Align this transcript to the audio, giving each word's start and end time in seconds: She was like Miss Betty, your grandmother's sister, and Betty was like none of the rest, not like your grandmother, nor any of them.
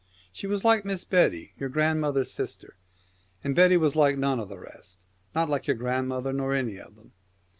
She 0.33 0.47
was 0.47 0.65
like 0.65 0.83
Miss 0.83 1.03
Betty, 1.03 1.53
your 1.59 1.69
grandmother's 1.69 2.31
sister, 2.31 2.75
and 3.43 3.55
Betty 3.55 3.77
was 3.77 3.95
like 3.95 4.17
none 4.17 4.39
of 4.39 4.49
the 4.49 4.57
rest, 4.57 5.05
not 5.35 5.47
like 5.47 5.67
your 5.67 5.75
grandmother, 5.77 6.33
nor 6.33 6.55
any 6.55 6.77
of 6.79 6.95
them. 6.95 7.11